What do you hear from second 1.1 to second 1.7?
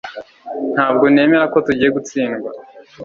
nemera ko